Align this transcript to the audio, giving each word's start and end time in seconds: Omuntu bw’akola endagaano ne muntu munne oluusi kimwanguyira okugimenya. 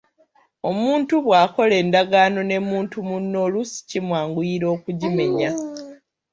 Omuntu 0.69 1.13
bw’akola 1.25 1.73
endagaano 1.83 2.41
ne 2.45 2.57
muntu 2.69 2.97
munne 3.07 3.37
oluusi 3.45 3.77
kimwanguyira 3.89 4.65
okugimenya. 4.75 5.49